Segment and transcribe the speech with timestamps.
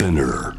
[0.00, 0.56] Spinner.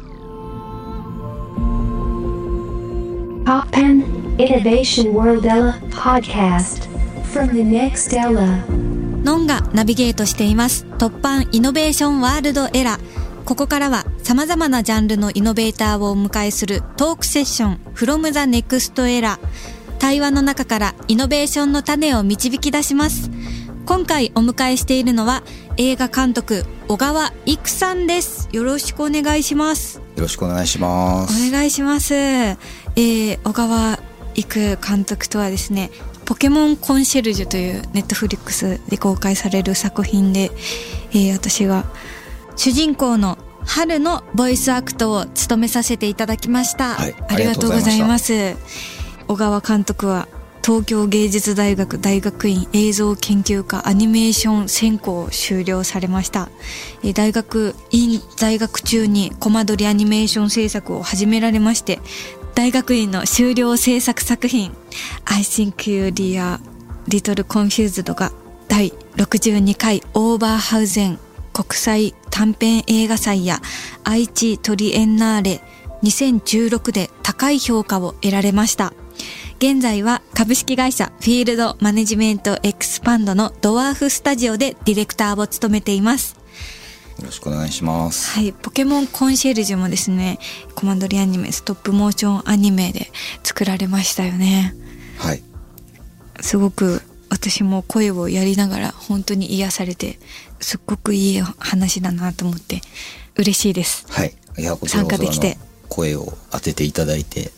[3.44, 6.86] Poppen Innovation World Ella podcast
[7.24, 8.62] from the next Ella.
[9.24, 19.40] ノンがナビゲートしています突版イノベーションワールドエラーここからは様々なジャンルのイノベーターをお迎えするトークセッション from the next era
[19.98, 23.28] 対話の中からイノベーションの種を導き出します
[23.86, 25.42] 今回お迎えしているのは
[25.76, 31.48] 映画監督小川育さんですよろしくお願いしますよろしくお願いします。
[31.48, 32.14] お願いします。
[32.14, 33.98] えー、小川
[34.34, 35.90] 育監督とはですね、
[36.26, 40.50] ポケモンコンシェルジュというネットフリックスで公開される作品で、
[41.12, 41.84] えー、私が
[42.56, 46.94] 主人公のハルのボイスアクトを務めさせていただきました。
[46.94, 48.56] はいありがとうございます。
[49.28, 50.28] 小川監督は
[50.64, 56.50] 東京芸術大学大学院映像研究科アニメーション専攻を修了されました。
[57.14, 61.98] 大学院在学中にコマ撮りアニメーション制作を始められまして、
[62.54, 64.72] 大学院の修了制作作品
[65.24, 66.60] I think you are
[67.08, 68.30] little confused が
[68.68, 71.18] 第62回オーバーハウゼン
[71.52, 73.60] 国際短編映画祭や
[74.04, 75.60] 愛知トリエンナーレ
[76.04, 78.92] 2016で高い評価を得られました。
[79.62, 86.34] 現在は株式会社フィールドマネジメントエクスパンドのドワーフスタジオでディレクターを務めています。
[87.20, 88.32] よろしくお願いします。
[88.32, 90.40] はい、ポケモンコンシェルジュもですね、
[90.74, 93.12] コマンドリアニメ、ストップモーションアニメで
[93.44, 94.74] 作られましたよね。
[95.18, 95.44] はい。
[96.40, 100.18] すごく私も声をやりながら本当に癒されて、
[100.58, 102.80] すっごくいい話だなと思って
[103.36, 104.06] 嬉しいです。
[104.08, 104.34] はい。
[104.58, 105.56] いや、こちらこそ参加できて
[105.88, 107.52] 声を当てていただいて、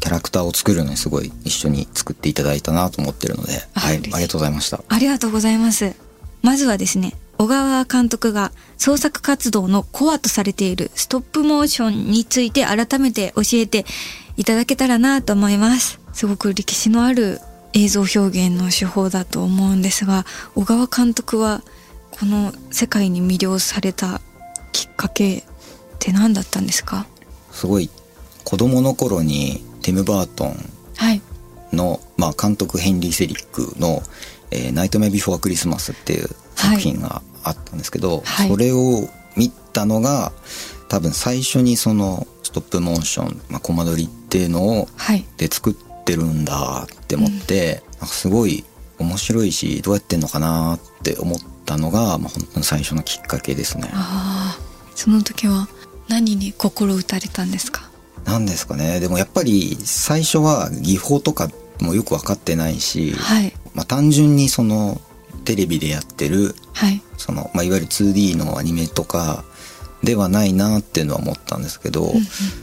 [0.00, 3.96] キャラクターを作るのにすごい一緒に作っていただいたなと思ってるので、はい。
[3.96, 4.82] ありがとうございました。
[4.88, 5.94] ありがとうございます。
[6.42, 13.86] まずはですね、小川監督が創作活動のコアとされているストップモーションについて改めて教えて
[14.36, 16.00] いただけたらなと思います。
[16.12, 17.40] すごく歴史のある
[17.72, 21.62] 映像表現の手法だと思うんですが、小川監督は
[22.10, 24.20] この世界に魅了された
[24.72, 25.42] きっかけっ
[25.98, 27.06] て何だったんですか？
[27.52, 27.88] すごい、
[28.44, 30.56] 子供の頃にティム・バートン
[30.96, 31.22] はい。
[31.72, 34.02] の、まあ、監督ヘンリー・セリックの、
[34.50, 40.32] えーナイトメビフォー・クリスマスっていう作品があったんですけど、はいそれを見たのが
[40.88, 45.24] 多分最初にそのストップモーション、まあ、コマ撮りっていうのをはい。
[45.36, 48.64] で作ってるんだって思って、なんかすごい
[48.98, 53.88] 面白いしどうやってんのかなって思ったのが、まあ、本当に最初のきっかけですね。
[54.96, 55.68] その時は
[56.08, 57.88] 何に心打たれたんですか？
[58.24, 61.50] なんですかねでもやっぱり最初は技法とか
[61.82, 63.52] もよく分かってないし、はい。
[63.74, 65.00] まあ、単純にその
[65.44, 67.02] テレビでやってるはい。
[67.16, 69.44] その、まあ、いわゆる 2D のアニメとか
[70.02, 72.12] ではないなっていうのは思ったんですけど、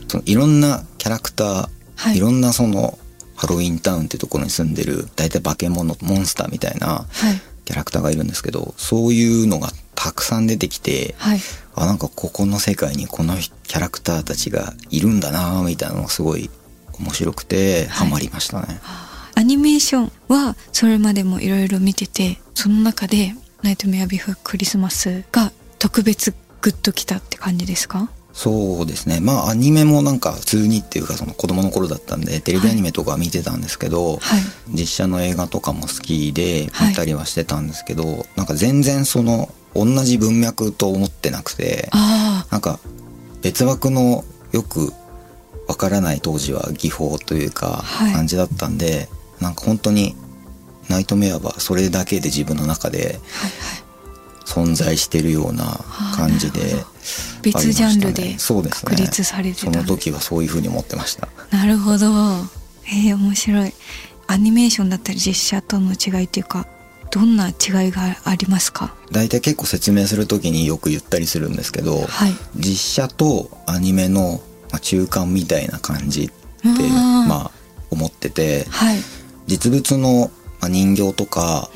[0.08, 2.98] そのいろんなキャラクター、はいい、ろんなその
[3.36, 7.40] ハロウィンタウンっていうところに住んでる大体化け物モンスターみたいなはい。
[7.64, 11.40] キャラクターがいるんですけどそういうのがたくさん出てきて、はい。
[11.82, 16.50] あなんかここの世界にこのキャラクターたちがいるんだなみたいなのがすごい
[16.98, 18.80] 面白くてハマりましたね。
[19.34, 28.10] アニメーションはそれまでもいろいろ見ててその中で「ナイトメアビフクリスマス」が特別グッときたって感じですか？
[28.32, 29.20] そうですね。
[29.20, 34.42] まあアニメもなんか普通にっていうかその子供の頃だったんでテレビアニメとか見てたんですけど、はい。
[34.70, 36.88] 実写の映画とかも好きではい。
[36.90, 42.78] 見たりはしてたんですけど、なんか全然その同じ文脈と思ってなくてあなんか
[43.42, 44.92] 別枠のよく
[45.68, 48.12] わからない当時は技法というかはい。
[48.12, 49.08] 感じだったんで、
[49.40, 50.16] なんか本当に
[50.88, 53.20] ナイトメアはそれだけで自分の中で
[54.46, 55.78] 存在してるような
[56.16, 56.92] 感じであーなるほ
[57.42, 58.36] 別ジャンルで
[58.70, 59.66] 確立されてた。
[59.66, 61.28] その時はそういうふうに思ってました。
[61.50, 62.06] なるほど。
[62.86, 63.74] えー、面白い。
[64.26, 66.66] アニメーションだったり実写との違いっていうか
[67.10, 67.54] どんな違い
[67.90, 68.94] がありますか？
[69.10, 72.32] 大体結構説明する時によく言ったりするんですけど、はい。
[72.56, 74.40] 実写とアニメの
[74.70, 76.82] まあ中間みたいな感じって
[77.28, 77.50] まあ
[77.90, 78.98] 思っててはい。
[79.46, 81.70] 実物のまあ人形とか、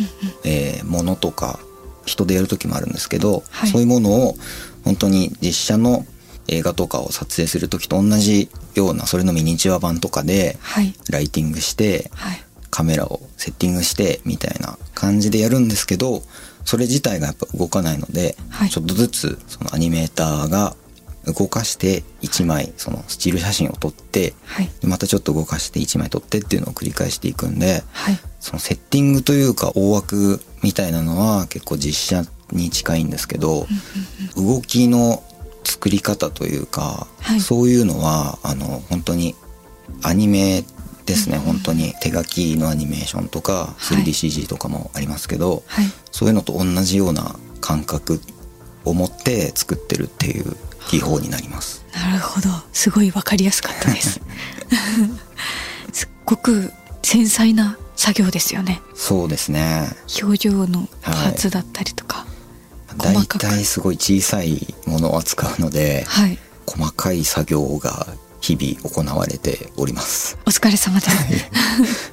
[0.45, 1.59] えー物とか
[2.05, 3.71] 人でやる時もあるんですけど、はい。
[3.71, 4.37] そういうものを
[4.85, 6.05] 本当に実写の
[6.49, 10.93] 映画とかを撮影する時と同じようなそれのミニチュア版とかではい。
[11.11, 16.23] ライティングしてはいカメラをセッティングしてみたいな感じでやるんですけど
[16.65, 18.71] それ自体がやっぱ動かないので、はい。
[18.71, 20.75] ちょっとずつそのアニメーターが
[21.27, 24.71] 動かして1枚そのスチール写真を撮ってはい。
[24.81, 28.19] でまたちょっと動かして1枚撮ってっていうのを繰り返していくんではい。
[28.41, 33.67] そのセッティングというか大枠みたいなのは結構実写に近いんですけど
[34.37, 35.23] 動きの
[35.65, 37.41] 作り方というか、はい。
[37.41, 39.35] そういうのはあの本当に
[40.03, 40.65] アニメ
[41.07, 41.95] ですね、本当に。
[42.01, 44.03] 手書きのアニメーションとかはい。
[44.03, 45.87] 3DCG とかもありますけど、はい。
[46.11, 48.21] そういうのと同じような感覚
[48.85, 50.57] を持って作ってるっていう
[50.91, 51.85] 技法になります。
[51.95, 52.49] なるほど。
[52.73, 54.21] すごいわかりやすかったです。
[55.93, 56.73] すっごく
[57.03, 58.81] 繊細な作業ですよね。
[58.95, 59.89] そうですね。
[60.23, 62.27] 表情のパーツだったりとか。
[62.97, 63.15] だい。
[63.15, 63.43] 細かく。
[63.43, 68.07] たいすごい小さいものを扱うので、はい、細かい作業が
[68.43, 70.37] 日々行われております。
[70.47, 72.13] お疲れ様です。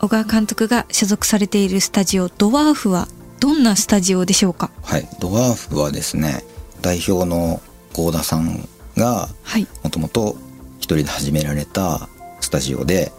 [0.00, 3.06] 小川監督が所属されているスタジオドワーフは
[3.38, 4.70] どんなスタジオでしょうか？
[4.82, 6.44] はい、ドワーフはですね
[6.82, 7.60] 代表の
[7.92, 9.66] 幸田さんがはい。
[9.84, 10.36] もともと
[10.78, 12.08] 一人で始められた
[12.40, 13.12] スタジオで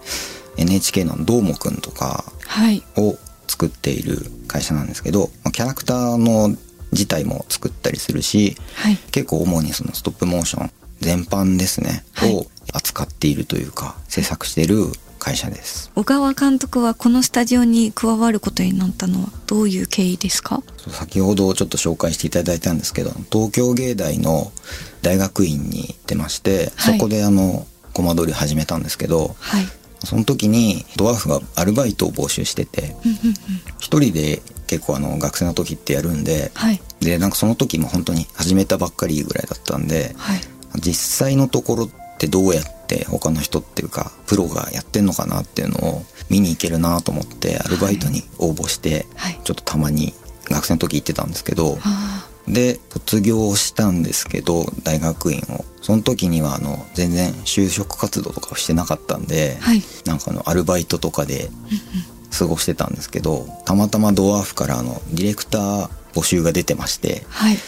[0.57, 2.83] NHK の「どーもくん」とかはい。
[2.97, 3.17] を
[3.47, 6.55] 作っている会社なんですけどまあキャラクターの
[6.91, 8.97] 自体も作ったりするしはい。
[9.11, 10.71] 結構主にそのストップモーション
[11.01, 12.33] 全般ですね、はい。
[12.33, 14.85] を扱っているというか制作している
[15.19, 15.91] 会社です。
[15.93, 20.63] 小川監督はこのスタジオに加わることになったのはどういう経緯ですか？
[20.89, 24.51] 先ほどちょっと紹介していただいたんですけど東京芸大の
[25.01, 26.97] 大学院に行ってまして、はい。
[26.97, 29.65] そこであのコマ撮り始めたんですけどはい。
[30.03, 32.95] その時にドワーフがアルバイトを募集してて
[33.77, 36.81] 一人で結構あの学生の時ってやるんではい。
[37.01, 40.39] でなんかその時も本当に始めたばっかりぐらいだったんではい
[40.75, 49.39] 実際のところってどうやって他の人っていうかプロがやってんのかなっていうのを見に行けるなと思ってアルバイトに応募してはい。
[49.43, 50.13] ちょっとたまに
[50.49, 55.65] 学生の時行ってたんですけどあで卒業したんですけど大学院を。
[55.81, 59.81] その時にはあの全然就職活動とかをしてなかったんで、ーはい。
[60.05, 61.49] なんかあのアルバイトとかで
[62.37, 67.55] 過ごしてたんですけどたまたまドワーフからあのディレクター募集が出てましてはい。
[67.55, 67.59] ま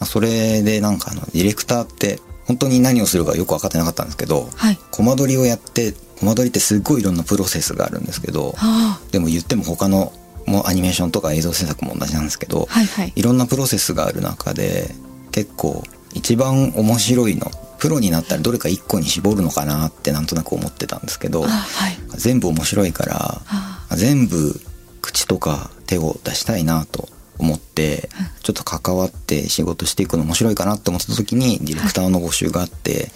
[0.00, 4.78] あそれでなんかあのディレクターって本当に何をするかよく分かってなかったんですけどはい。
[4.90, 9.00] コマ撮りをやってコマ撮りってすっごいいろんなプロセスがあるんですけどあ。
[9.10, 10.12] でも言っても他の
[10.46, 13.12] もうアニメーションとか映像制作も同じなんですけど、あはいはい。
[13.14, 14.94] いろんなプロセスがある中で
[15.30, 15.84] 結構
[16.14, 21.96] 一番面白いのプロになったらどれか一個に絞るのかなってなんとなく思ってたんですけどあはい。
[22.16, 23.86] 全部面白いからあ。
[23.96, 24.60] 全部
[25.00, 27.08] 口とか手を出したいなと
[27.42, 28.08] 思って
[28.42, 33.10] ちょっと関わって仕事していくの面白いかなって思った時にディレクターの募集があって、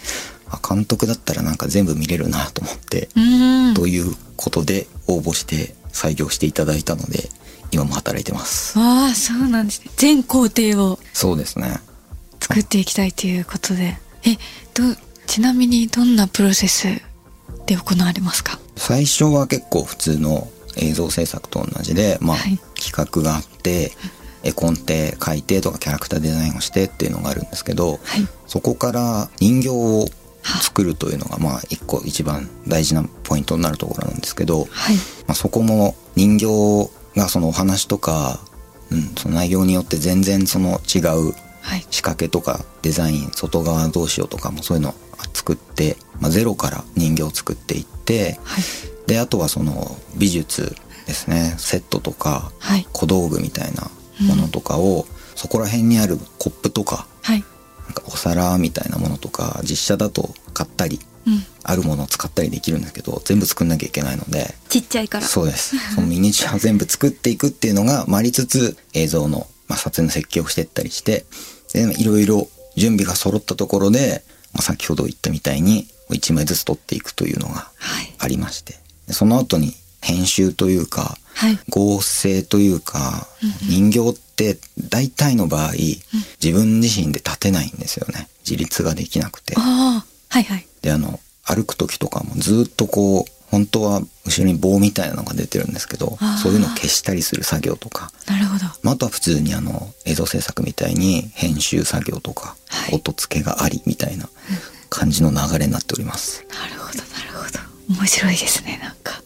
[0.49, 3.09] あ監督だったらなんか全部見れるなと思って、
[3.75, 7.29] ということで応募して採用していただいたので
[7.71, 8.77] 今も働いてます。
[8.77, 9.91] ああそうなんですね。
[9.97, 11.79] 全工程をそうですね。
[12.39, 13.97] 作っていきたいということで。
[14.23, 14.37] え
[14.73, 14.83] ど
[15.25, 16.87] ちなみにどんなプロセス
[17.65, 18.59] で行われますか？
[18.75, 20.47] 最初は結構普通の
[20.77, 22.59] 映像制作と同じで、まあはい。
[22.79, 23.91] 企画があって
[24.43, 27.99] 絵コンテ書いてとかキャラクターデザインをしてっていうのがあるんですけど、はい。
[28.45, 30.07] そこから人形を
[30.61, 34.95] 作るというのがまあ一個一番大事なポイントになるところなんですけど、はい。
[34.95, 38.39] まあ、そこも人形がそのお話とか、
[38.91, 41.85] うん、その内容によって全然その違うはい。
[41.91, 44.93] 仕掛けとかデザイン外側どうしようとかもそういうのを
[45.33, 48.63] 作って、まあ、ゼロから人形を作っていってはい。
[49.07, 50.75] であとはその美術
[51.07, 51.55] ですね。
[51.57, 52.87] セットとかはい。
[52.93, 53.89] 小道具みたいな
[54.21, 55.05] ものとかを、
[55.35, 57.43] そこら辺にあるコップとかはい。
[57.85, 61.43] なんかお皿みたいなものとか実写だと買ったりうん。
[61.63, 64.55] あるものを使ったりできるんですけど全部作んなきゃいけないので。
[64.69, 65.25] ちっちゃいから。
[65.25, 65.77] そうです。
[65.93, 71.25] そのミニチュアを全部作っていくっていうのがまあありつつ映像の、まあ、撮影の設計をしていったりして
[71.73, 78.15] でいろいろ準備が揃ったところで、まあ、先ほど言ったみたいに1枚ずつ撮っていくというのがはい。
[78.17, 78.75] ありまして。
[79.07, 79.73] でその後に
[80.07, 81.59] 編集というかはい。
[81.69, 83.27] 合成というか
[83.69, 84.57] 人形って
[84.89, 85.73] 大体の場合
[86.41, 88.27] 自分自身で立てないんですよね。
[88.39, 89.53] 自立ができなくて。
[89.55, 90.03] は
[90.39, 90.67] いはい。
[90.81, 98.65] であの歩く時とかもずっとこう本当は後ろに棒みたいなのが出てるんですけどそういうのを消したりする作業とか、なるほど。
[98.83, 102.95] まあ、あとは普通にあの映像制作みたいに編集作業とか、はい。
[102.95, 104.27] 音付けがありみたいな
[104.89, 106.45] 感じの流れになっております。
[106.49, 107.67] なるほどなるほど。
[108.01, 109.21] 面白いですねなんか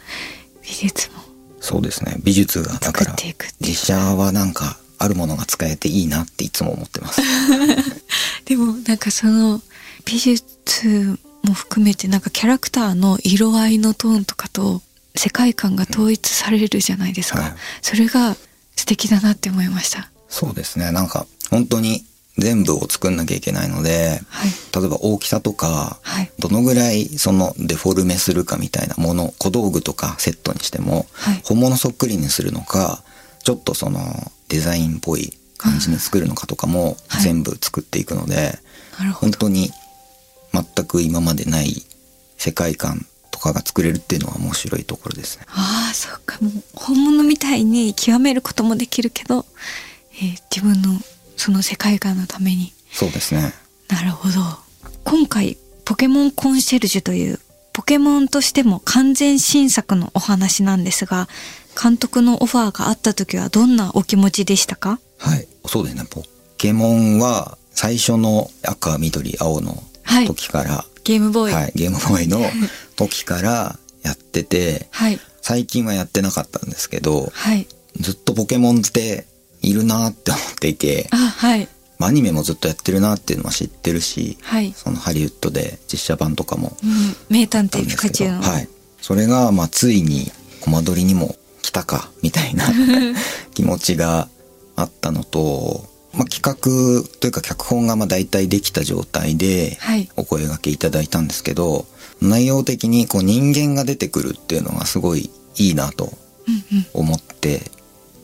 [0.71, 1.21] 美術も
[1.59, 2.15] そうですね。
[2.23, 3.71] 美術がだから作っていくっていう。
[3.71, 7.21] 実写はなんかあるものが使えていいなっていつも思ってます。
[8.45, 9.61] でもなんかその
[10.05, 14.81] 美術も含めてなんかキャラクターの色合いのトーンとかと
[15.15, 17.53] 世界観が統一されるじゃないですか、はい。
[17.81, 18.35] それが
[18.75, 20.09] 素敵だなって思いました。
[20.29, 20.91] そうですね。
[20.91, 22.05] なんか本当に
[22.37, 33.03] 全部を作んなきゃいけないのではい例えば大きさとかはいどのぐらいそのデフォルメするかみたいなもの小道具とかセットにしても、はい本物そっくりにするのか
[33.43, 33.99] ちょっとその
[34.47, 38.59] デザインっぽい感じに作るのかとかもはい全部作っていくので。
[39.15, 39.71] 本当に
[40.53, 41.83] 全く今までない
[42.37, 45.45] 世界観とかが作れるっていうのは面白いところですね。
[45.49, 46.37] ああ、そうか。
[46.41, 49.45] もう本物みたいに極めることもできるけど、
[50.13, 50.99] えー自分の
[51.41, 52.71] その世界観のために。
[52.91, 53.53] そうですね。
[53.89, 54.35] なるほど。
[55.03, 57.39] 今回、ポケモンコンシェルジュという、
[57.73, 61.27] ポケモンとしても完全新作のお話なんですが、
[61.81, 64.99] 監督のオファーがあった時はどんなお気持ちでしたか？
[65.17, 65.47] はい。
[65.65, 66.03] そうですね。
[66.09, 66.23] ポ
[66.57, 71.53] ケモンは最初の赤、緑、青のはい時から、ゲームボーイ。
[71.53, 72.39] はい、ゲームボーイの
[72.97, 75.19] 時からやってて、はい。
[75.41, 77.67] 最近はやってなかったんですけど、はい。
[77.99, 79.25] ずっとポケモンって
[79.61, 81.67] いるなって思っていて、あ、はい。
[81.99, 84.73] まあアニメもずっとやってるなっていうのは知ってるし、はい。
[84.73, 88.41] そのハリウッドで実写版とかもうん、名探偵ピカチュウの。
[88.41, 88.67] はい。
[89.01, 92.65] それが、まあついにコマ撮りにも来たか、みたいな
[93.53, 94.27] 気持ちが
[94.75, 100.09] あったのと、まあ企画というか脚本がまあ大体できた状態ではい。
[100.17, 101.85] お声掛けいただいたんですけど、
[102.19, 106.13] 内容的にこう人間が出てくるっていうのがすごいいいなと
[106.47, 106.85] うんうん。
[106.93, 107.69] 思って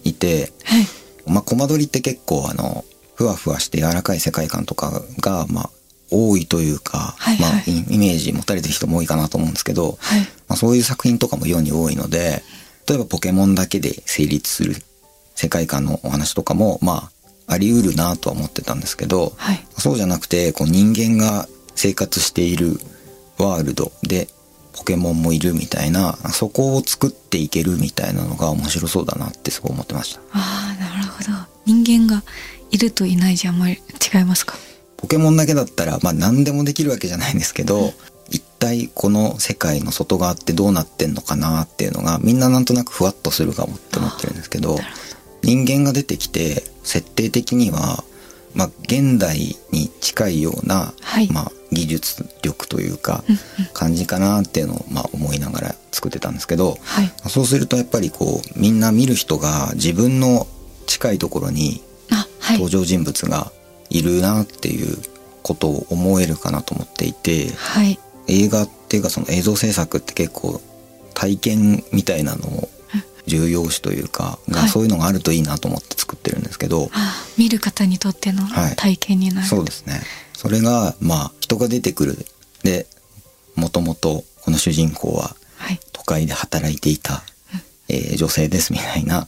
[0.04, 0.88] いて、はい。
[1.28, 5.70] まあ、コマ撮りって結構あの、ふわふわして柔らかい世界観とかが、まあ、
[6.12, 10.22] 多いというか、はいはいまあ、イイメージ持たれてる人も多いかなと思うんですけど、はい。
[10.22, 12.44] まあ、そういう作品とかも世に多いので、
[12.88, 14.76] 例えばポケモンだけで成立する
[15.36, 17.12] 世界観のお話とかも、ま
[17.48, 19.66] あ、あり得るなとは思ってたんですけど、はい。
[19.78, 22.80] そうじゃなくて、こう人間が生活している
[23.38, 24.28] ワールドで、
[24.74, 30.22] ポケモンもいるみたいな、そこを作っていけるみたいなのが面白そうだなってすごい思ってました。
[31.68, 32.24] 人間が
[32.72, 33.74] いるといないじゃあんまり
[34.14, 34.56] 違いますか？
[34.98, 37.92] ポケモンだけだったら、まあ何でもできるわけじゃないんですけど、
[38.30, 44.78] 一体この世界の外側ってどうなってんのかなっていうのが、みんななんとなくふわっとするかもって思ってるんですけど
[45.44, 48.04] 人間が出てきて、設定的には、
[48.56, 51.32] まあ現代に近いような、はい。
[51.32, 53.40] まあ技術力というかうんうん、
[53.74, 57.12] 感じかなっていうのを、まあ思いながら作ってたんですけど、はい。
[57.30, 60.48] そうするとやっぱりこう、みんな見る人が自分の
[60.88, 61.84] 近いところに
[62.54, 62.70] 登。
[62.70, 63.52] 場人物が
[63.90, 64.98] いるなっていう
[65.44, 68.00] ことを思えるかなと思っていてはい。
[68.28, 70.62] 映画っていうかその映像制作って結構
[71.14, 72.70] 体験みたいなのを
[73.26, 76.90] 重要視というかが、はいそういうのがあるといいなと思って作ってるんですけど、
[77.38, 79.48] 見る方にとってのはい体験になる。
[79.48, 80.02] そうですね
[80.34, 82.26] それがまあ人が出てくる
[82.64, 82.88] で
[83.56, 85.80] もともとこの主人公ははい。
[85.92, 87.24] 都会で働いていた、
[87.90, 89.28] えー女性ですみたいな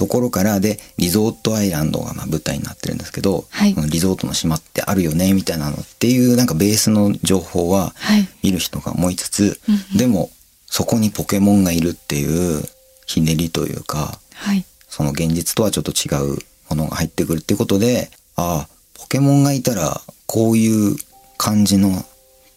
[0.00, 8.26] ところからでリゾートアイランドがまあ舞台になってるんですけど、はいこのリゾートの島ってあるよねみたいなのっていうなんかベースの情報ははい。
[8.42, 10.30] 見る人が思いつつ、うんうんでも
[10.66, 12.24] そこにポケモンがいるってい
[12.58, 12.62] う
[13.04, 14.64] ひねりというかはい。
[14.88, 16.38] その現実とはちょっと違う
[16.70, 20.96] ものが入ってくるっていうことでああポケモンがいたらこういう
[21.36, 21.90] 感じの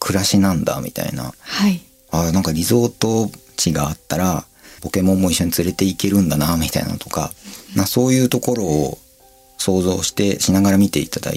[0.00, 1.82] 暮らしなんだみたいなはい。
[2.10, 4.46] あなんかリゾート地があったら
[4.84, 7.32] ポケモンも一緒に連れて行けるんだなみたいなとか、
[7.74, 8.98] なそういうところを
[9.56, 11.32] 想像してしながら見ていただ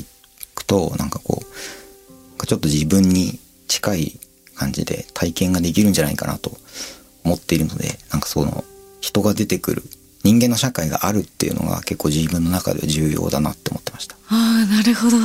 [0.54, 3.40] くとなんかこうちょっと自分に
[3.70, 4.20] 近い
[4.56, 6.52] 感じで体験ができるんじゃないかなと
[7.24, 8.66] 思っているのでなんかその
[9.00, 9.84] 人が出てくる
[10.24, 14.16] 人間の社会があるっていうのが結構自分の中では重要だなって思ってました。
[14.16, 15.18] ああ、なるほど。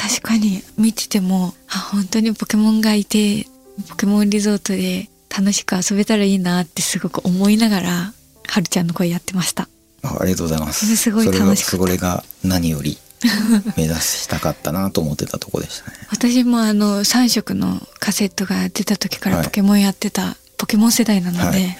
[0.00, 3.46] 確かに見てても、あ、本当にポケモンがいて、
[3.90, 8.12] ポケモンリゾートで楽しく遊べたらいいなってすごく思いながら、
[8.48, 9.68] はるちゃんの声やってました。
[10.02, 10.96] あありがとうございます。
[10.96, 12.98] すごいそれが楽しかそれが何より
[13.76, 15.96] 目指したかったなと思ってたとこでしたね。
[16.10, 21.78] 私もあの3色のカセットが出た時からはいポケモンやってたポケモン世代なので、はい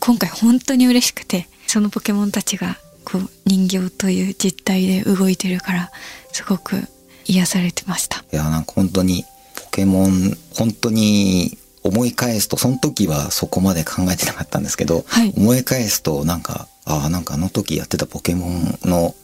[0.00, 5.92] 今回本当に嬉しくてそのポケモンたちがこう人形という実体で動いてるから
[6.32, 6.82] すごく
[7.24, 8.24] 癒されてました。
[8.32, 9.24] いやなんか本当に
[9.54, 11.56] ポケモン本当に
[11.88, 15.32] 思い返すとその時はそこまで考えてなかったんですけど、はい。
[15.36, 19.14] 思い返すとなんかああなんかあの時やってたポケモンの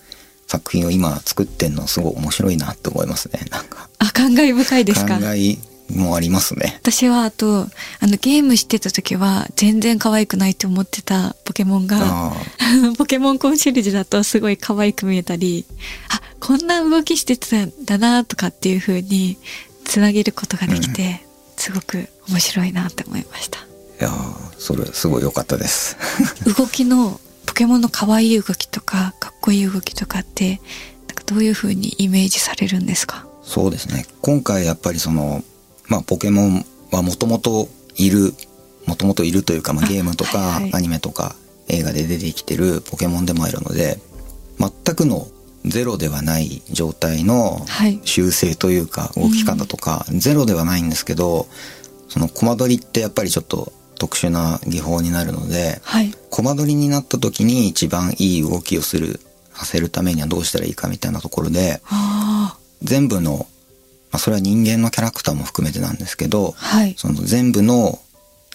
[0.46, 3.40] 作品を今作ってんのすごい面白いなって思いますね。
[3.50, 3.88] なんか。
[3.98, 5.18] あ感慨深いですか？
[5.18, 5.58] 考え
[5.94, 6.78] もありますね。
[6.80, 7.66] 私はあと
[8.00, 12.32] あのゲームしてた時は全然可愛くないって思ってたポケモンがあ
[12.96, 15.66] ポケモンコンシェルジュだとすごい可愛く見えたり
[16.08, 19.36] あこんな動きしてたんだなとかっていう風に
[19.84, 21.24] つなげることができて、
[21.56, 23.60] すごく面白いなって思いました。
[23.60, 23.64] あ
[24.00, 25.96] いやーそれすごい良かったです。
[26.56, 30.60] 動きのポケモンの可愛い動きとかかっこいい動きとかって
[31.08, 33.26] なんかどういう風にイメージされるんですか？
[33.42, 34.06] そうですね。
[34.20, 35.42] 今回やっぱりその
[35.88, 38.34] まあポケモンはもともといる
[38.86, 40.74] もともといるというか、まあ、あゲームとかはいはい。
[40.74, 41.36] アニメとか
[41.68, 43.98] 映画で出てきてるポケモンでもあるので
[44.58, 45.28] 全くの
[45.64, 48.00] ゼロではない状態のはい。
[48.04, 51.46] 修正というか動き方とか、ゼロではないんですけど
[52.12, 56.12] そのコマ撮りってやっぱりちょっと特殊な技法になるのではい。
[56.28, 59.18] コマ撮りになった時に一番いい動きをする
[59.54, 63.46] させるためにはどうしたらいいかみたいなところであ全部の、
[64.10, 66.94] まあ、それは人間のキャラクターも含めてなんですけどあはい。
[66.98, 67.98] その全部の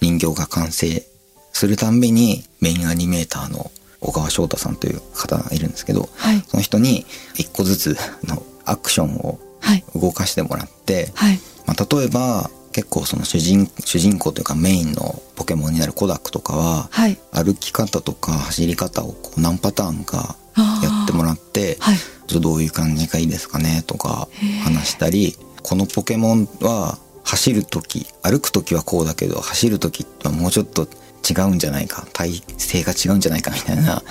[0.02, 1.04] 人形が完成
[1.52, 3.72] するたんびにメインアニメーターの
[4.02, 6.44] 小川翔太さんという方がいるんですけどはい。
[6.48, 9.84] その人に一個ずつのアクションをはい。
[9.96, 11.40] 動かしてもらって、はい。
[11.66, 17.18] まあ、例えば結構その主人主人公というかメインのポケモンになるコダックとかははい。
[17.32, 21.98] 歩き方とか走り方をこう何パターンかやってもらってはい。
[22.40, 24.28] どういう感じがいいですかねとか
[24.64, 30.88] 話したりこのポケモンは走る時歩く時はこうだけど走る時はもうちょっと
[31.30, 34.02] 違うんじゃないか体勢が違うんじゃないかみたいな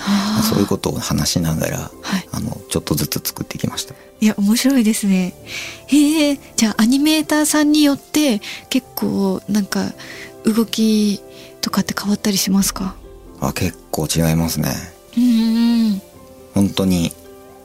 [0.49, 2.27] そういうことを話しながらはい。
[2.31, 3.95] あのちょっとずつ作ってきました。
[4.19, 5.33] いや面白いですね。
[5.87, 9.93] へえじゃあアニメーターさんによって結構なんか
[10.43, 11.21] 動き
[11.61, 12.95] とかって変わったりしますか？
[13.39, 14.71] あ結構違いますね。
[15.17, 16.01] うん
[16.53, 17.11] 本当に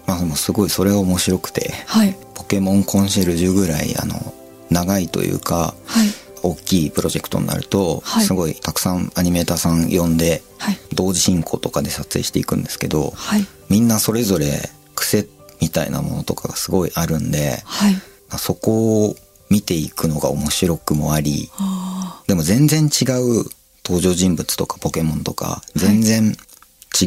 [0.06, 2.16] まあでもすごいそれが面白くてはい。
[2.34, 4.34] ポケモンコンシェルジュぐらいあの
[4.70, 6.08] 長いというかはい
[6.42, 8.24] 大きいプロジェクトになると、はい。
[8.24, 10.78] すごいたくさんアニメーターさん呼んではい。
[10.94, 13.46] 同時進行とかで撮影していくんですけどはい。
[13.68, 15.26] みんなそれぞれ癖
[15.60, 17.94] みたいなものとかがすごいあるんではい。
[18.38, 19.16] そこを
[19.50, 23.44] 見ていくのが面白くもありあでも全然違う
[23.84, 26.34] 登場人物とかポケモンとか全然
[26.98, 27.04] 違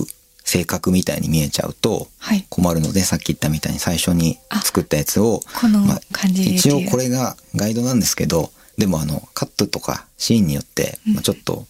[0.00, 0.04] う
[0.44, 2.08] 性格みたいに見えちゃうと
[2.50, 5.40] 困るのでさっき言ったみたいに最初に作ったやつを
[6.34, 11.66] 一応これがガイドなんですけどでもあのカットとかシーンによって、まあちょっと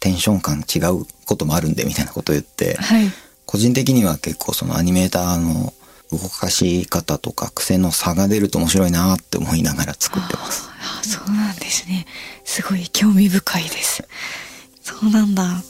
[0.00, 3.10] テンション感違うこともあるんでみたいなことを言ってはい。
[3.46, 5.72] 個人的には結構そのアニメーターの
[6.10, 10.68] 動かし方とか癖の差が出ると面白いなって思いながら作ってます。
[10.80, 12.06] ああそうなんですね。
[12.44, 14.06] すごい興味深いです。
[14.82, 15.62] そうなんだ。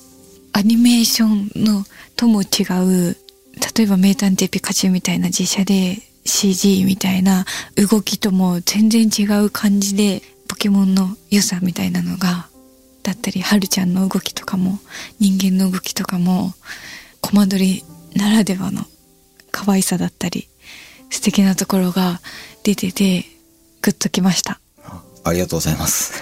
[0.52, 1.84] アニメーションの
[2.16, 2.62] とも違
[3.10, 3.16] う
[3.76, 7.44] 例えば「名探偵ピカチュウ」みたいな実写で CG みたいな
[7.76, 10.33] 動きとも全然違う感じでポ
[10.64, 12.48] ケモンの良さみたいなのが
[13.02, 14.78] だったりはるちゃんの動きとかも
[15.20, 16.54] 人間の動きとかも
[17.20, 17.84] コマ撮り
[18.16, 18.80] ならではの
[19.50, 20.48] 可愛さだったり
[21.10, 22.22] 素敵なところが
[22.62, 23.26] 出てて
[23.82, 24.58] グッときました。
[24.86, 26.14] あありがとうございます。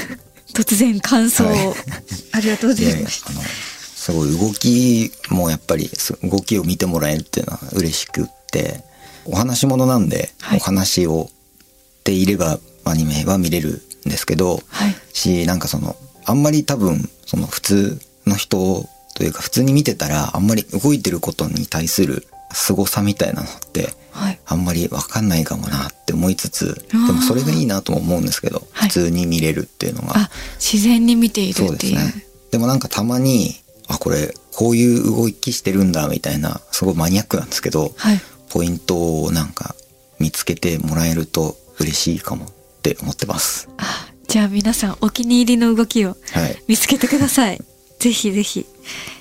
[0.52, 1.58] 突然感想を、はい。
[2.32, 3.30] ありがとうございました。
[3.30, 8.84] あのすごい動きもやっぱりす動きを見てもらえるっていうのは嬉しくって
[9.24, 10.58] お話ものなんで、はい。
[10.58, 14.94] お話をっていればアニメは見れるんですけど、はい。
[15.12, 24.40] しなんかそのあんまり多分その普通の人というか普通に見てたらあんまり動いてることに対する凄さみたいなのってはい。
[24.46, 28.88] あんまりわかんないかもなって思いつつでもそれがいいなとも思うんですけど、はい。
[28.88, 30.12] 普通に見れるっていうのが。
[30.16, 31.94] あ自然に見ているそうっていう。
[31.94, 32.26] ですね。
[32.50, 33.54] でもなんかたまに、
[33.88, 38.20] あ、これ、こういう動きしてるんだ、みたいな、すごいマニアックなんですけど、はい。
[38.48, 39.74] ポイントをなんか
[40.18, 42.46] 見つけてもらえると嬉しいかも。
[42.46, 42.48] っ
[42.94, 43.68] て思ってます。
[43.78, 46.62] あじゃあ皆さんお気に入りの動きをはい。
[46.68, 47.60] 見つけてください
[47.98, 48.66] ぜひぜひ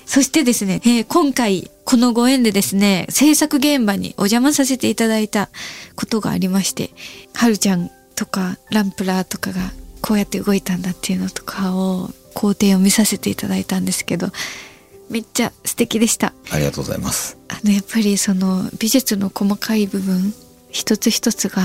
[0.06, 5.49] そしてですね、えー今回このご縁でですね制作現場にお邪魔させていただいた
[5.95, 6.89] ことがありまして
[7.34, 14.32] はるちゃんとかランプラーとかがこうやって動いたんだっていうのとかを工程を見させていただいたんですけど
[15.10, 17.38] めっちゃ素敵でしたありがとうございます。
[17.49, 20.34] あのやっぱりその美術の細かい部分
[20.71, 21.62] 一つ一つが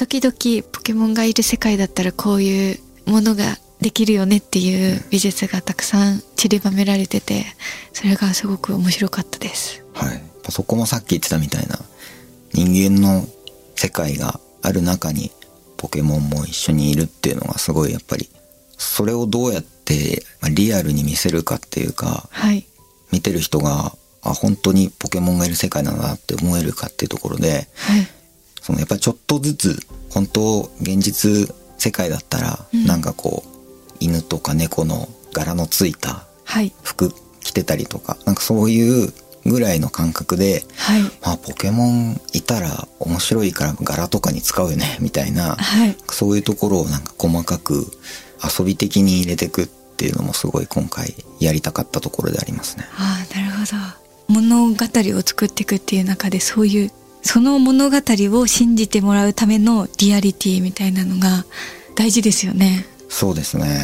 [0.00, 7.44] 時々ポケモンがいる世界だったらこういうものができるよねっていう美術がたくさん散りばめられてて
[7.92, 9.84] それがすごく面白かったです。
[9.92, 10.22] はい。
[10.48, 11.78] そこもさっき言ってたみたいな、
[12.54, 13.26] 人間の
[13.76, 15.32] 世界がある中に
[15.76, 18.30] ポケモンも一緒にいるっていうのがすごいやっぱり、
[18.78, 22.66] それをどうやってまあリアルに見せるかっていうか、はい
[23.12, 28.08] 見てる人が、あ、本当にポケモンがいる世界なんだって思えるかっていうところで、はい
[28.70, 32.86] そのやっぱりちょっとずつ、本当現実世界だったら、うん。
[32.86, 36.72] なんかこう、犬とか猫の柄のついたはい。
[36.82, 39.12] 服着てたりとか、なんかそういう
[39.44, 41.02] ぐらいの感覚で、はい。
[41.02, 45.96] まあポケモンいたら面白いから柄とかに使うよね、 みたいな、はい。
[46.10, 47.90] そういうところをなんか細かく
[48.58, 52.86] 遊び的に入れてくっていうのもすごい今回やりたかったところでありますね。
[52.96, 54.00] ああなるほど。
[54.28, 61.44] 物語を作っていくっていう中でそういうその物語を信じてもらうためのリアリティみたいなのが
[61.94, 62.86] 大事ですよね。
[63.08, 63.82] そうですね。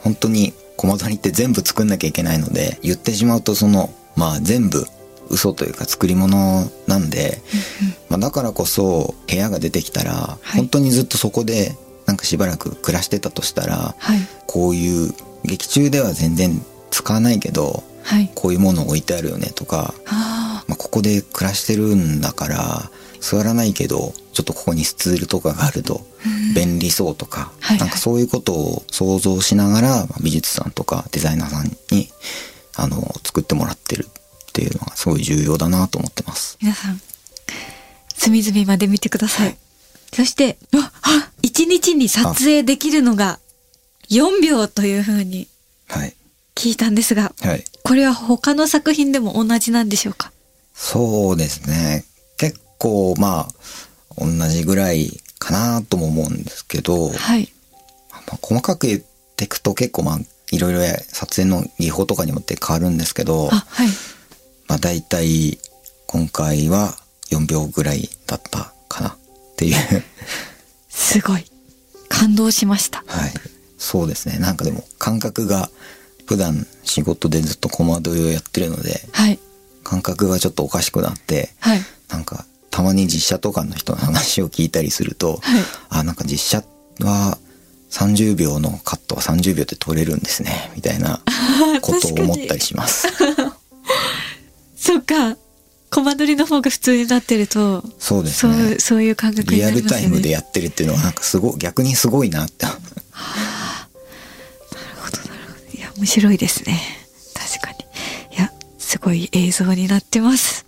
[0.00, 4.86] 本当にコマ撮りって全部作んなきゃいけないので、言ってしまうとその、まあ全部
[5.30, 7.40] 嘘というか作り物なんで、
[8.08, 15.12] まあ、だからこそ部屋が出てきたら、い本当にずっとそこでなんかしばらく暮らしてたとしたら、はいこういう
[15.44, 18.30] 劇中では全然使わないけどはい。
[18.34, 22.90] こういうもの置いてあるよねとか、あまあ、ここで暮らしてるんだから
[23.20, 26.06] 座らないけどちょっとここにスツールとかがあると
[26.54, 27.50] 便利そうとか、はい。
[27.60, 32.08] はいなんかそういうことを想像しながら、まあ美術さんとかデザイナーさんに
[32.76, 36.58] あの作ってもらってるっていうのがすごい重要だなと思ってます。
[36.60, 37.00] 皆さん
[38.16, 39.56] 隅々まで見てください。
[40.12, 43.40] そしてああ1日に撮影できるのが
[44.10, 45.48] 4秒というふうに。
[45.88, 46.14] はい。
[46.54, 47.64] 聞いたんですがはい。
[47.82, 50.32] これは他の作品でも同じなんでしょうか？
[50.72, 52.04] そうですね。
[52.36, 57.52] 結構まあ同じぐらいかなとも思うんですけど、はい
[58.10, 59.02] まあ、細かく言っ
[59.36, 60.18] ていくと結構まあ
[60.50, 63.88] いろいろ撮影の技法とかによって変わるんですけど、あはい
[64.68, 65.58] まあ大体
[66.06, 66.96] 今回は
[67.30, 69.16] 4秒ぐらいだったかなっ
[69.56, 69.74] ていう。
[70.88, 71.44] すごい
[72.08, 73.32] 感動しましたはい。
[73.78, 74.38] そうですね。
[74.38, 75.68] なんかでも感覚が
[76.26, 79.38] 普段仕事でずっとコマ撮りをやってるので、はい
[79.82, 85.40] 感覚がちょっとおかしくなって、はいなんかたまに実写とかの人の話を聞いたりすると、はい
[85.90, 86.64] あ、なんか実写
[87.04, 87.38] は
[87.90, 91.20] 30秒のカットは30秒で撮れるんですね、みたいな
[91.80, 93.06] ことを思ったりします。
[94.76, 95.36] そっか
[95.90, 98.78] コマ撮りの方が普通になってるとそうですね。
[98.80, 102.66] そういう感覚にリアルタイムでやってるっていうのはなんかすごい、逆にすごいなって。
[105.96, 106.80] 面白いですね。
[107.34, 108.36] 確かに。
[108.36, 110.66] いやすごい映像になってます、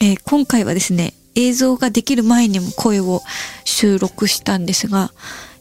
[0.00, 3.22] えー今回はですね映像ができる前にも声を
[3.64, 5.12] 収録したんですが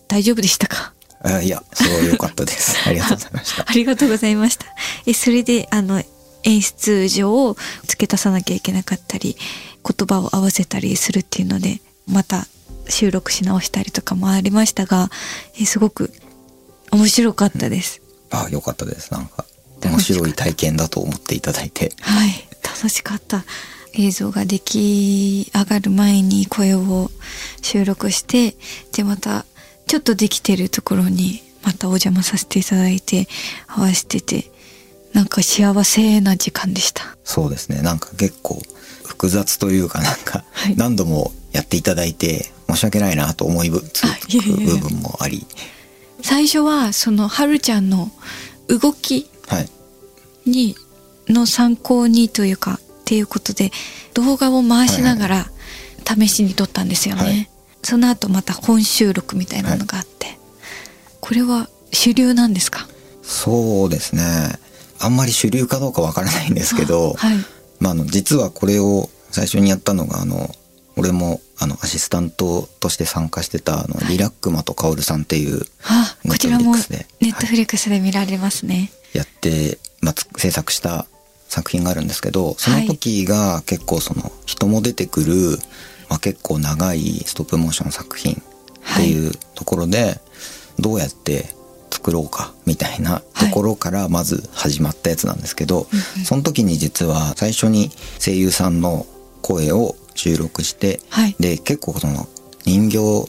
[0.08, 0.94] 大丈夫でしたか？
[1.22, 2.78] あいや、すごい良かったです。
[2.88, 3.66] ありがとうございました。
[3.68, 4.66] ありがとうございました。
[5.06, 6.04] えそれであの
[6.44, 7.56] 演出上
[7.88, 9.36] 付け足さなきゃいけなかったり
[9.84, 12.48] 言葉を合わせたりするっていうのでまた
[12.88, 15.10] 収録し直したりとかもありましたが
[15.60, 16.14] えすごく
[16.92, 19.12] 面白かったです、あ、良かったです。
[19.12, 19.46] なんか、
[19.84, 21.94] 面白い体験だと思っていただいて。
[22.02, 23.46] はい、楽しかった。
[23.94, 27.10] 映像が出来上がる前に声を
[27.62, 28.56] 収録して、
[28.94, 29.46] で、また、
[29.88, 33.28] ちょっとできてるところに、またお邪魔させていただいて、
[33.68, 34.52] 合わせてて、
[35.14, 37.18] なんか幸せな時間でした。
[37.24, 37.82] そうですね。
[37.82, 38.62] なんか結構
[39.08, 45.46] 複雑というかなんかはい何度もやっていただいて申し訳ないなと思いぶつあいやいやいや部分もあり。
[46.22, 48.12] 最初は、その、はるちゃんの
[48.68, 49.70] 動きはい。
[50.46, 50.76] に、
[51.28, 53.72] の参考にというか、っていうことで、
[54.14, 55.52] 動画を回しながら、
[56.06, 57.22] 試しに撮ったんですよね。
[57.22, 57.50] はい
[57.84, 60.38] その後また本収録みたいなのがあって、
[61.22, 62.86] これは主流なんですか？
[63.22, 64.24] そうですね。
[65.00, 67.38] あんまり主流かどうかわからないんですけど、はい。
[67.80, 70.50] まあ、あの実はこれを最初にやったのがあの
[70.98, 78.92] 俺もあのアシスタントとして参加してたあの、リラックマとカオルさんっていうあ、こちらも Netflix でネットフリックスで見られますね。
[79.14, 81.08] やって、まあ、つ制作した
[81.50, 85.34] 作品があるんですけどその時が結構その人も出てくる、
[86.10, 90.20] まあ、結構長いストップモーション作品っていうところで、
[90.80, 91.46] どうやって
[91.92, 95.88] 作ろうかみたいなところからまず始まったやつなんですけど、
[96.24, 97.90] その時に実は最初に
[98.20, 99.06] 声優さんの
[99.42, 101.36] 声を収録して、はい。
[101.40, 102.28] で結構その
[102.66, 103.28] 人形を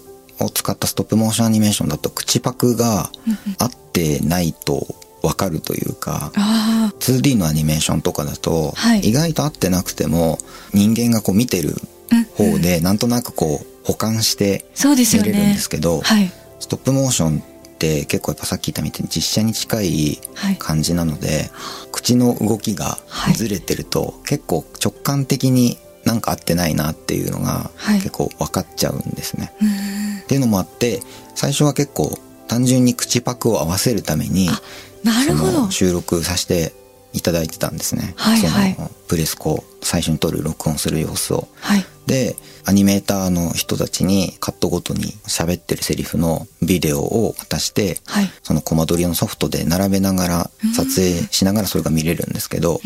[0.53, 3.11] 使ったストップモーションアニメーションだと口パクが
[3.59, 4.87] 合ってないと
[5.22, 9.01] わかるというか、あ 2D のアニメーションとかだと、はい。
[9.01, 10.38] 意外と合ってなくても
[10.72, 11.74] 人間がこう見てる
[12.11, 12.24] うん。
[12.53, 15.29] 方でなんとなくこう保管してそうですよね。
[15.31, 16.31] 見れるんですけど、はい。
[16.61, 17.42] ストップモーションっ
[17.79, 20.57] て結構やっぱさっき言ったみたいに実写に近いはい。
[20.57, 21.51] 感じなので、
[21.92, 23.35] 口の動きがはい。
[23.35, 29.53] ずれてると、結構直感的になんか合ってないなっていうのがはい結構分かっちゃうんですね。
[29.61, 31.01] うーんっていうのもあって
[31.35, 32.18] 最初は結構
[32.49, 34.61] 単純に口パクを合わせるためにあ
[35.05, 35.71] なるほど。
[35.71, 36.73] 収録させて
[37.12, 38.14] いただいてたんですね。
[38.16, 41.49] はいはいそのプレスコ最初に撮る録音する様子を。
[41.61, 41.85] はい。
[42.07, 48.31] でアニメーターの人たちにカットごとに喋ってるセリフのビデオを渡して、はい。
[48.42, 52.81] そのコマ撮りのソフトで並べながら撮影しながらそれが見れるんですけど、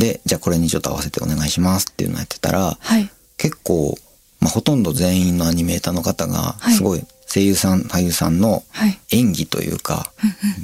[0.00, 3.08] でじゃあこれにちょっと合わせてお願いしますっていうのをやってたら、はい。
[3.36, 3.96] 結構、
[4.40, 8.98] まあ、ほとんど全員のアニメーターの方がはいすごい声優さん俳優さんのはい。
[9.12, 10.12] 演技というか、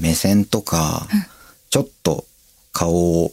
[0.00, 1.06] 目線とか、
[1.70, 2.24] ちょっと
[2.72, 3.30] 顔を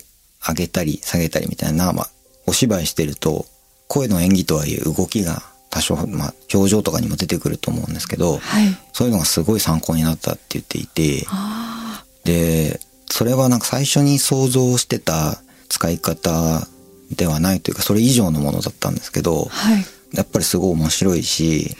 [0.47, 2.09] 上げたり下げたりみたいな、まあ、
[2.45, 3.45] お芝居してると
[3.87, 8.67] 声の演技とはいえ動きが多少、まあ、表情とかにも出てくると思うんですけど、はい。
[8.91, 15.41] そういうのがすごい参考になったって言っていて、あで、それはなんか最初に想像してた
[15.73, 16.67] 使い方
[17.15, 19.85] ではないというかそれ以上のものだったんですけど、はい。
[20.13, 21.75] やっぱりすごい面白いし、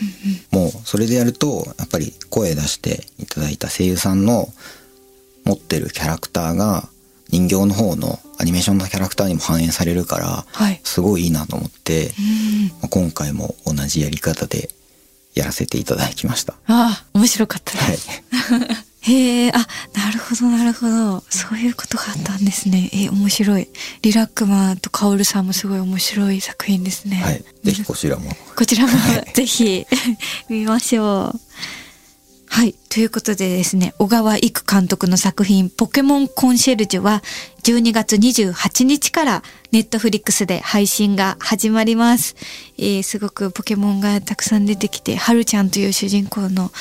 [0.52, 4.48] もうそれでやるとやっぱり声出していただいた声優さんの
[5.46, 6.90] 持ってるキャラクターが
[7.30, 10.82] 人形の方のアニメーションのキャラクターにも反映されるから、はい。
[10.84, 12.68] すごいいいなと思って、うん。
[12.70, 14.70] まあ今回も同じやり方で
[15.36, 16.54] やらせていただきました。
[16.66, 18.10] ああ、面白かったはいです。。
[19.04, 19.68] へえ、あ、
[20.36, 21.24] ほど、なるほど。
[21.30, 22.90] そういうことがあったんですね。
[22.94, 23.68] え、面白い。
[24.02, 27.18] リラックマンとカオルさんもすごい面白い作品ですね。
[27.18, 27.44] はい。
[27.64, 28.32] ぜひこちらも。
[28.56, 28.92] こちらも
[29.34, 29.86] ぜひ
[30.50, 31.40] 見ましょう。
[32.54, 32.76] はい。
[32.90, 37.24] ということでですね、小川育監督の作品、ポケモンコンシェルジュは、
[37.64, 42.36] 12月28日からネットフリックスで配信が始まります。
[42.78, 46.72] えーすごくポケモンがたくさん出てきて、はるちゃんという主人公の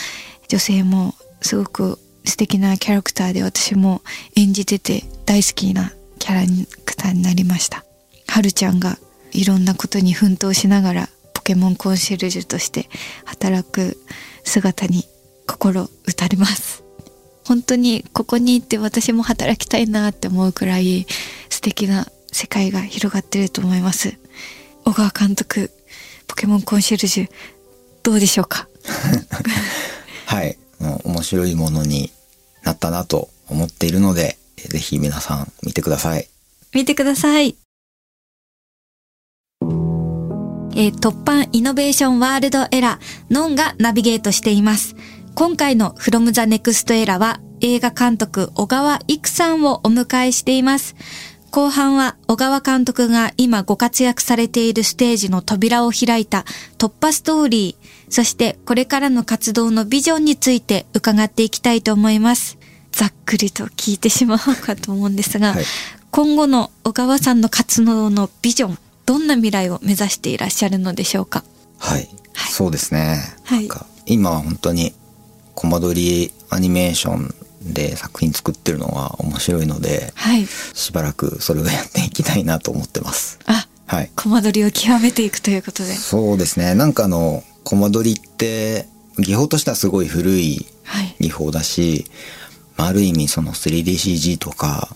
[0.48, 4.02] 女性もすごく素敵なキャラクターで私も
[4.36, 6.42] 演じてて大好きなキャラ
[6.84, 7.84] クターになりました。
[8.28, 8.98] はるちゃんが
[9.32, 12.88] いろんなことに奮闘しながらポケモンコンシェルジュとして
[13.24, 13.98] 働く
[14.44, 15.04] 姿に
[15.46, 16.82] 心打たれます。
[17.44, 21.06] 本当にここに行って私も働きたいなって思うくらい
[21.50, 24.16] 素敵な世界が広がってると思います。
[24.84, 25.70] 小川監督、
[26.28, 27.28] ポケモンコンシェルジュ、
[28.04, 28.68] どうでしょうか？
[30.26, 30.56] はい。
[31.04, 32.10] 面白いものに
[32.62, 36.28] なったなと思っているので、ぜひ皆さん見てください。
[36.72, 37.56] 見てください。
[40.74, 44.96] えー突版イノベーションワールドエラー、ノンがナビゲートしています。
[45.34, 50.96] 今回の From the Next Era は映画監督小川育さんをお迎えしています。
[51.50, 56.46] 後半は小川監督が今ご活躍されているステージの扉を開いた
[56.78, 57.81] 突破ストーリー、
[58.12, 62.58] そしてこれからの活動のビジョンについて伺っていきたいと思います。
[62.92, 65.64] ざっくりと聞いてしまおうかと思うんですが、はい
[66.10, 71.42] 今後の小川さんの活動のビジョン、どんな未来を目指していらっしゃるのでしょうか？
[71.78, 72.06] はい。
[72.34, 73.16] はいそうですね。
[73.44, 73.68] はい
[74.04, 74.92] 今は本当に
[75.54, 80.46] コマ撮りアニメーションで作品作ってるのが面白いので、はい。
[80.46, 83.38] しばらくそれをやっていきたいなと思ってます。
[83.46, 84.10] あ、はい。
[84.14, 85.94] コマ撮りを極めていくということで。
[85.94, 86.74] そうですね。
[86.74, 88.86] なんかあの、コマ撮りって
[89.18, 91.16] 技法としてはすごい古いはい。
[91.20, 92.04] 技法だし、
[92.76, 94.88] まあある意味その 3DCG とか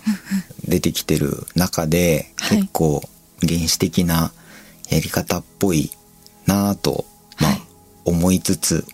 [0.67, 3.03] 出てきてる中ではい結構
[3.41, 4.33] 原始的な
[4.91, 5.91] やり方っぽい
[6.47, 7.05] なぁと、
[7.41, 7.67] まはいあ
[8.05, 8.85] 思いつつ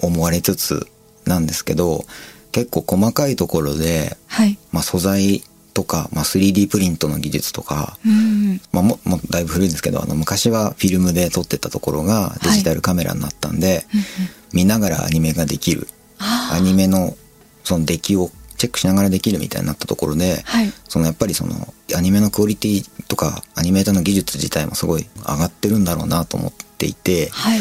[0.00, 0.86] 思われつつ
[1.24, 2.04] なんですけど
[2.52, 4.58] 結構細かいところで、はい。
[4.72, 5.42] まあ、素材
[5.76, 8.62] とか、まあ、3D プリントの技術とか、うん。
[8.72, 14.06] まあ、ももうだいぶ古いんですけどあの昔はフィルムで撮ってたところがデジタルカメラになったんで、うんうん
[14.52, 15.86] 見ながらアニメができる
[16.18, 17.14] あアニメの
[17.62, 20.72] その出来をチェックしながらできるみたいになったところで、はい。
[20.88, 27.60] そのやっぱりそのアニメのクオリティとかアニメーターの技術自体もすごい上がってるんだろうなと思っていてはい。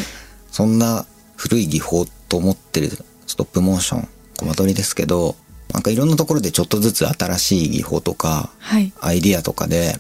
[0.52, 2.92] そんな古い技法と思ってる
[3.28, 5.36] ストップモーションコマ撮りですけど
[5.74, 8.92] なんかいろんなところでちょっとずつ新しい技法とかはい。
[9.02, 10.00] アイディアとかで、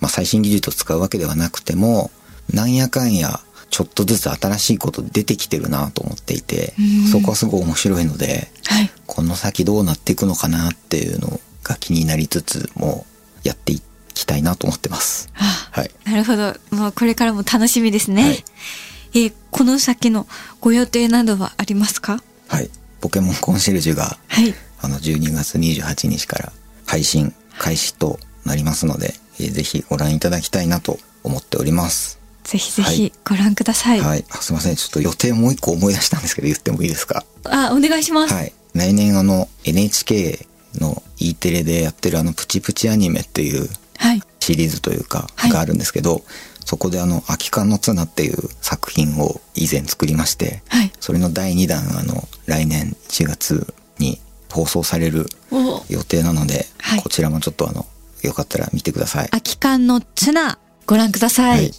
[0.00, 2.10] まあ、最新技術を使うわけではなくても
[2.52, 3.40] なんやかんや
[3.70, 8.90] ちょっとずつ新しいこと出てきてるなと思っていてうんそこはすごい面白いのではい。
[9.06, 13.06] この先どうなっていくのかなっていうのが気になりつつも
[13.42, 13.80] やってい
[14.14, 15.28] きたいなと思ってます。
[15.36, 15.90] あはい。
[16.04, 16.54] なるほど。
[16.70, 18.22] もうこれからも楽しみですね。
[18.22, 18.44] はい
[19.14, 20.26] えーこの先の
[20.60, 22.22] ご予定などはありますか？
[22.48, 22.68] はい。
[23.00, 24.54] ポケモンコンシェルジュがはい。
[24.80, 26.52] あの12月28日から
[26.86, 32.18] 配信開始となりますので、えーぜひご覧いただきたいなと思っております。
[32.44, 34.00] ぜひぜひはいご覧ください。
[34.00, 34.24] はい。
[34.30, 34.76] あすいません。
[34.76, 37.24] ちょっと予定もう一個思い出したんですけど言ってもいいですか？
[37.44, 38.34] あ、お願いします。
[38.34, 38.52] はい。
[38.74, 44.22] 来年あの NHK の E テレでやってるあのプチプチアニメっていうはい。
[44.40, 46.22] シリーズというかはいがあるんですけど、
[46.64, 50.92] そこであの「空き缶の綱」っていう作品を以前作りましてはい。
[51.00, 53.64] それの第2弾あの来年4月に
[54.50, 57.86] 放送されるお予定なので、はいこちらもちょっとあの
[58.22, 59.28] よかったら見てください。
[59.28, 61.58] 空き缶のツナ、ご覧ください。
[61.58, 61.72] はい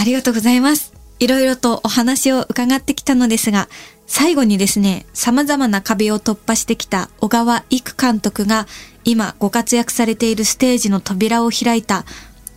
[0.00, 0.94] ありがとうございます。
[1.18, 3.68] いろいろとお話を伺ってきたのですが、
[4.06, 8.68] 最後にですね、様々な壁を突破してきた小川育監督が
[9.04, 12.04] 今ご活躍されているステージの扉を開いた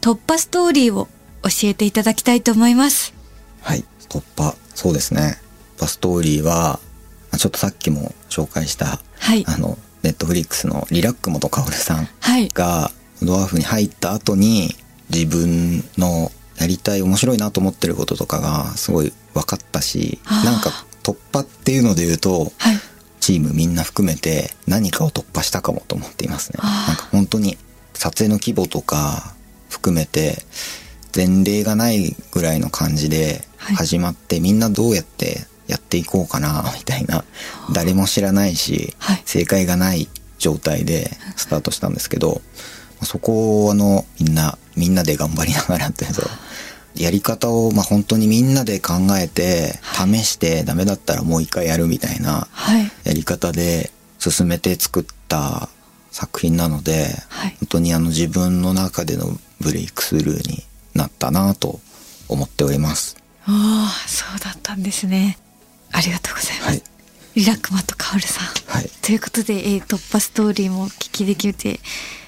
[0.01, 1.07] 突破ストーリーを
[1.41, 3.13] 教えていただきたいと思います。
[3.61, 5.39] はい、突破そうですね
[5.77, 6.90] 突破ストーリーはまあ
[7.41, 9.43] ちょっとさっきも紹介したはい。
[9.47, 12.49] あのネットフリックスのリラック元薫さんはい。
[12.49, 12.91] が
[13.23, 14.75] ドワーフに入った後に
[15.09, 20.69] 自分のやりたい面白いなと思ってることとかがすごい分かったしなんか
[21.01, 22.77] 突破っていうので言うとはい。
[23.19, 26.59] チームみんな含めて何かを突破したかもと思っていますね。
[26.61, 27.57] なんか本当に
[27.95, 29.33] 撮影の規模とか
[29.67, 30.43] 含めて
[31.15, 37.23] 前例がないぐらいの感じではい始まって、みんなどうやってやっていこうかなみたいな
[37.73, 42.41] 誰も知らないし、はい正解がない状態でスタートしたんですけど
[43.03, 46.21] そこをあのみんなみんなで頑張りながらっていうと
[46.95, 52.91] やり方をまあ本当にみんなで考えて試してダメだったらもう一回やるみたいなはい。
[53.05, 55.69] やり方で進めて作った
[56.11, 61.79] 作品なので、はい本当にあの自分の中でのブレイクスルーになったなと
[62.27, 63.15] 思っております。
[63.45, 65.37] ああ、そうだったんですね。
[65.91, 66.69] ありがとうございます。
[66.69, 66.83] はい。
[67.35, 68.47] リラックマとカオルさん。
[68.67, 68.89] はい。
[69.01, 71.79] ということで、えー突破ストーリーもお聞きできて、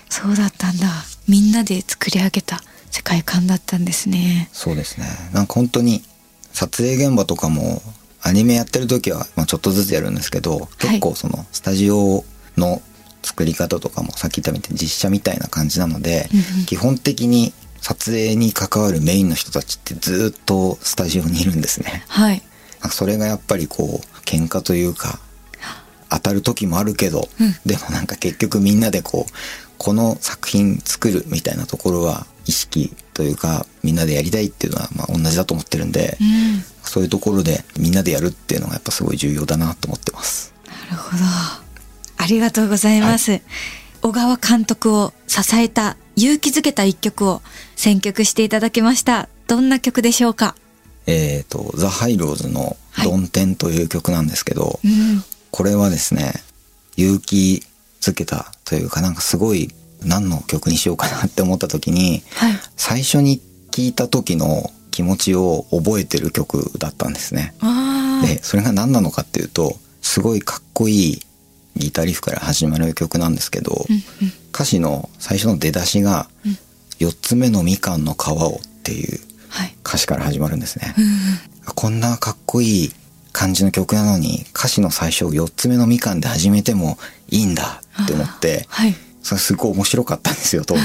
[0.10, 0.88] そうだったんだ。
[1.28, 4.50] みんなで作り上げた世界観だったんですね。
[4.54, 5.08] そうですね。
[5.34, 6.04] なんか本当に
[6.52, 7.82] 撮影現場とかも
[8.22, 12.24] アニメやってる時は、まあ、ちょっとずつやるんですけど、結構そのスタジオ
[12.58, 12.82] の
[13.24, 22.06] 作り方とかもさっき言ったみたいに実写みたいな感じなので、うんうん基本的に撮影に関わるメインの人たちってずっとスタジオにいるんですね。
[22.08, 22.42] はい。
[22.84, 25.20] なんかそれがやっぱりこう喧嘩というか
[26.10, 29.32] 当たる時もあるけど、うんでもなんか結局みんなでこう
[29.78, 36.64] この作品作るみたいなところは意識というかみんなでやりたいっていうのはまあ同じだと思ってるんで、うん。
[36.84, 40.54] そういうところでみんなでやるっていうのがやっぱすごい重要だなと思ってます。
[40.92, 41.24] なるほど。
[42.18, 43.42] ありがとうございます。
[44.02, 47.42] 小川監督を支えた、勇気づけた一曲を
[47.78, 49.30] 選曲していただきました。
[49.48, 50.56] どんな曲でしょうか？
[51.06, 55.24] えっ、とザ・ハイローズの「はいドンテン」という曲なんですけど、うん。
[55.52, 56.34] これはですね
[56.98, 57.64] 勇気
[58.02, 59.70] づけたというかなんかすごい
[60.04, 62.54] 何の曲にしようかなって思った時にはい。
[62.76, 63.40] 最初に
[63.72, 67.54] 聴いた時の気持ちを覚えてる曲だったんですね。
[68.26, 71.22] でそれが何なのかっていうとすごいかっこいい
[71.76, 74.34] ギターリフから始まる曲なんですけど、うんうん。
[74.54, 76.58] 歌詞の最初の出だしがうん
[77.00, 79.24] 「4つ目のみかんの皮を」っていうはい。
[79.86, 80.94] 歌詞から始まるんですね。
[80.98, 81.12] うんうん。
[81.76, 82.92] こんなかっこいい
[83.32, 86.98] 感じの曲なのに歌詞の最初4つ目のみかんで始めても
[87.30, 88.96] いいんだって思ってはい。
[89.22, 90.84] それすごい面白かったんですよ当時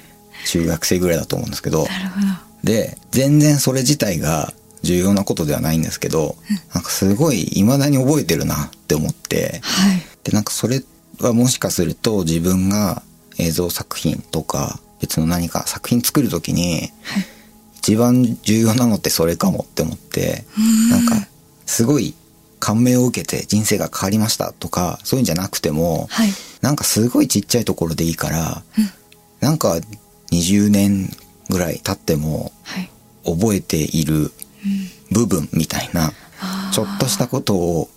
[0.46, 2.26] 中学生ぐらいだと思うんですけどなるほど。
[2.64, 4.52] で全然それ自体が
[4.82, 6.36] 重要なことではないんですけど
[6.74, 10.02] なんかすごい未だに覚えてるなって思ってはい。
[10.24, 10.82] でなんかそれ
[11.20, 13.02] はもしかすると自分が
[13.38, 17.26] 映像作品とか別の何か作品作る時にはい。
[17.86, 20.44] 一番重要なのってそれかもって思って
[20.90, 21.28] なんか
[21.66, 22.14] すごい
[22.58, 26.30] 感銘を受けて人生が変わりましたとかそういうんじゃなくてもはい。
[26.62, 28.90] なんかすごいちっちゃいところでいいからうん
[29.40, 29.78] なんか
[30.32, 31.08] 20年
[31.48, 32.90] ぐらい経ってもはい。
[33.24, 34.30] 覚えているうん。
[35.12, 37.88] 部分みたいなあーちょっとしたことを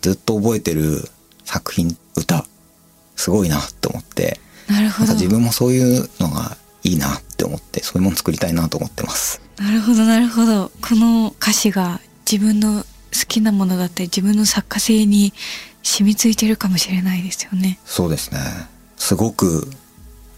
[0.00, 1.02] ずっと覚えてる
[1.44, 2.46] 作品歌
[3.16, 5.12] すごいなって思ってなるほど。
[5.12, 10.70] 自分もそういうのがいいなって思ってそういうもの作りたいなと思ってますなるほど、なるほど。
[10.82, 12.84] この歌詞が自分の好
[13.28, 15.32] きなものだったり、自分の作家性に
[15.82, 17.78] 染みついてるかもしれないですよね。
[17.84, 18.40] そうですね
[18.96, 19.70] すごく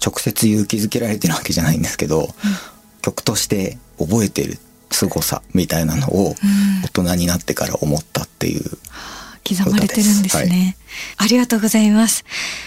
[0.05, 2.35] 直接勇気づけられてるわけじゃないんですけど、
[3.01, 4.59] 曲として覚えてる
[4.91, 8.63] 凄さみたいなのをうん大人になってから思ったっていう、
[9.49, 10.77] 刻まれてるんですね。
[11.17, 12.25] ありがとうございます。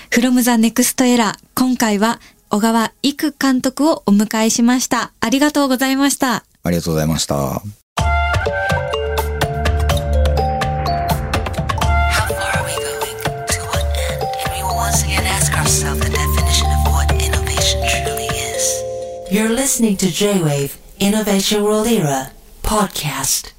[0.10, 5.12] from the next era 今回は小川育監督をお迎えしました。
[5.20, 6.44] ありがとうございました。
[6.64, 7.62] ありがとうございました.
[19.32, 22.32] You're listening to J-Wave Innovation World Era
[22.64, 23.59] podcast.